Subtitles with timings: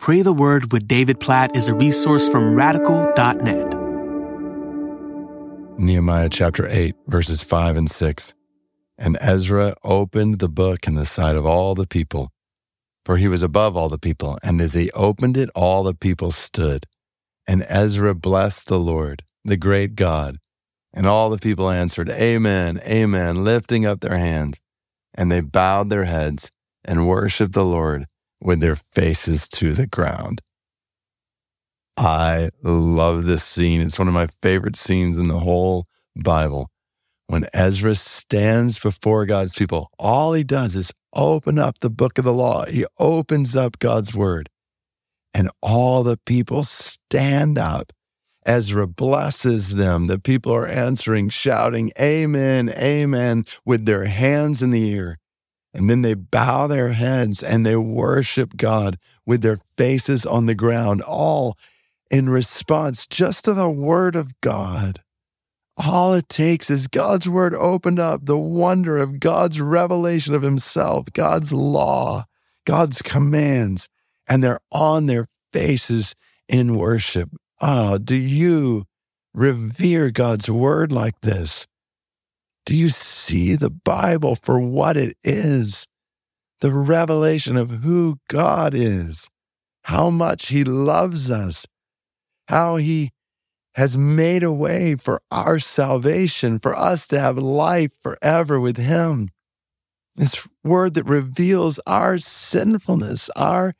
[0.00, 3.74] Pray the Word with David Platt is a resource from radical.net.
[5.78, 8.34] Nehemiah chapter 8, verses 5 and 6.
[8.96, 12.30] And Ezra opened the book in the sight of all the people,
[13.04, 14.38] for he was above all the people.
[14.42, 16.86] And as he opened it, all the people stood.
[17.46, 20.38] And Ezra blessed the Lord, the great God.
[20.94, 24.62] And all the people answered, Amen, Amen, lifting up their hands.
[25.12, 26.50] And they bowed their heads
[26.86, 28.06] and worshiped the Lord
[28.40, 30.40] with their faces to the ground.
[31.96, 33.80] I love this scene.
[33.80, 36.70] It's one of my favorite scenes in the whole Bible.
[37.26, 42.24] When Ezra stands before God's people, all he does is open up the book of
[42.24, 42.64] the law.
[42.64, 44.48] He opens up God's word,
[45.34, 47.92] and all the people stand up.
[48.46, 50.06] Ezra blesses them.
[50.06, 55.18] The people are answering, shouting, Amen, Amen, with their hands in the air.
[55.72, 60.54] And then they bow their heads and they worship God with their faces on the
[60.54, 61.56] ground, all
[62.10, 65.02] in response just to the word of God.
[65.76, 71.06] All it takes is God's word opened up, the wonder of God's revelation of himself,
[71.12, 72.24] God's law,
[72.66, 73.88] God's commands,
[74.28, 76.14] and they're on their faces
[76.48, 77.30] in worship.
[77.60, 78.84] Oh, do you
[79.32, 81.66] revere God's word like this?
[82.70, 85.88] Do you see the Bible for what it is?
[86.60, 89.28] The revelation of who God is,
[89.82, 91.66] how much He loves us,
[92.46, 93.10] how He
[93.74, 99.30] has made a way for our salvation, for us to have life forever with Him.
[100.14, 103.74] This word that reveals our sinfulness, our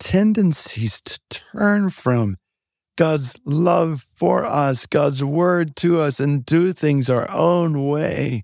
[0.00, 2.34] tendencies to turn from
[2.96, 8.42] God's love for us, God's word to us, and do things our own way.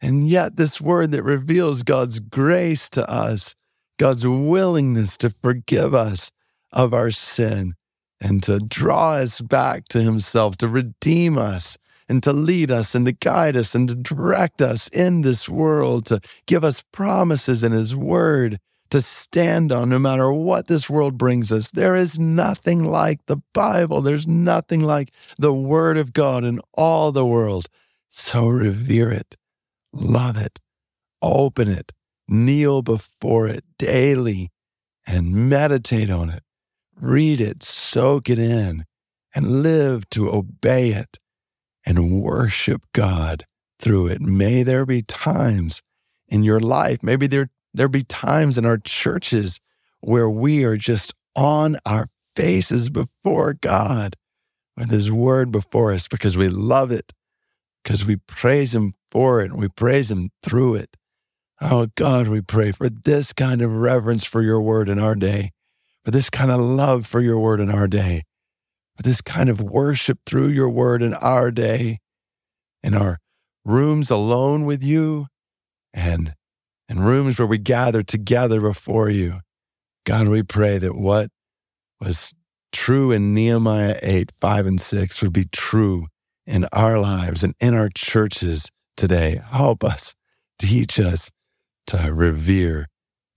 [0.00, 3.54] And yet, this word that reveals God's grace to us,
[3.98, 6.30] God's willingness to forgive us
[6.72, 7.74] of our sin
[8.20, 11.78] and to draw us back to Himself, to redeem us
[12.08, 16.06] and to lead us and to guide us and to direct us in this world,
[16.06, 18.58] to give us promises in His word
[18.94, 21.72] to stand on no matter what this world brings us.
[21.72, 24.00] There is nothing like the Bible.
[24.00, 27.66] There's nothing like the Word of God in all the world.
[28.06, 29.34] So revere it,
[29.92, 30.60] love it,
[31.20, 31.90] open it,
[32.28, 34.52] kneel before it daily,
[35.04, 36.44] and meditate on it.
[36.94, 38.84] Read it, soak it in,
[39.34, 41.18] and live to obey it
[41.84, 43.44] and worship God
[43.80, 44.20] through it.
[44.20, 45.82] May there be times
[46.28, 49.60] in your life, maybe there there be times in our churches
[50.00, 54.14] where we are just on our faces before God
[54.76, 57.12] with His Word before us because we love it,
[57.82, 60.96] because we praise Him for it, and we praise Him through it.
[61.60, 65.50] Oh God, we pray for this kind of reverence for your Word in our day,
[66.04, 68.22] for this kind of love for your Word in our day,
[68.96, 71.98] for this kind of worship through your Word in our day,
[72.82, 73.18] in our
[73.64, 75.26] rooms alone with you,
[75.92, 76.34] and
[76.88, 79.40] and rooms where we gather together before you.
[80.04, 81.30] God, we pray that what
[82.00, 82.34] was
[82.72, 86.06] true in Nehemiah 8, 5, and 6 would be true
[86.46, 89.40] in our lives and in our churches today.
[89.50, 90.14] Help us,
[90.58, 91.30] teach us
[91.86, 92.88] to revere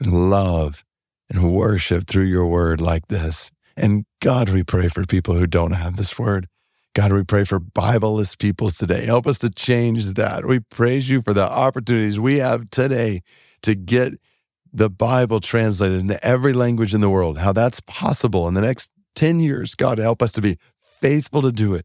[0.00, 0.84] and love
[1.30, 3.50] and worship through your word like this.
[3.76, 6.46] And God, we pray for people who don't have this word.
[6.96, 9.04] God, we pray for Bibleless peoples today.
[9.04, 10.46] Help us to change that.
[10.46, 13.20] We praise you for the opportunities we have today
[13.64, 14.14] to get
[14.72, 17.36] the Bible translated into every language in the world.
[17.36, 19.74] How that's possible in the next 10 years.
[19.74, 21.84] God, help us to be faithful to do it.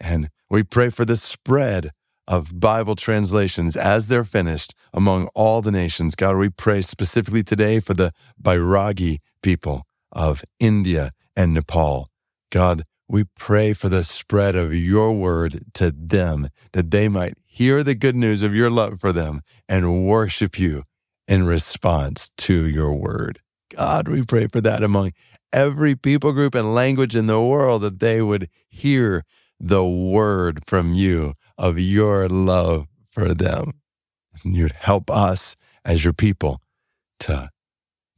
[0.00, 1.90] And we pray for the spread
[2.26, 6.14] of Bible translations as they're finished among all the nations.
[6.14, 8.10] God, we pray specifically today for the
[8.42, 12.06] Bairagi people of India and Nepal.
[12.50, 17.82] God, we pray for the spread of your word to them, that they might hear
[17.82, 20.84] the good news of your love for them and worship you
[21.26, 23.40] in response to your word.
[23.76, 25.10] God, we pray for that among
[25.52, 29.24] every people group and language in the world, that they would hear
[29.58, 33.72] the word from you of your love for them.
[34.44, 36.60] And you'd help us as your people
[37.20, 37.48] to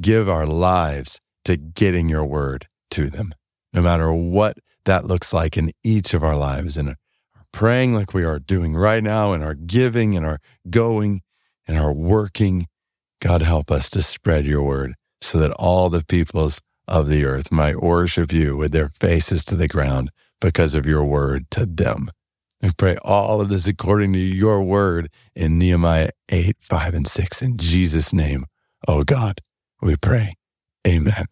[0.00, 3.32] give our lives to getting your word to them,
[3.72, 6.94] no matter what that looks like in each of our lives and our
[7.52, 10.38] praying like we are doing right now and our giving and our
[10.68, 11.20] going
[11.66, 12.66] and our working.
[13.20, 17.52] God, help us to spread your word so that all the peoples of the earth
[17.52, 20.10] might worship you with their faces to the ground
[20.40, 22.10] because of your word to them.
[22.62, 27.42] We pray all of this according to your word in Nehemiah 8, 5, and 6.
[27.42, 28.44] In Jesus' name,
[28.86, 29.40] oh God,
[29.80, 30.34] we pray.
[30.86, 31.26] Amen.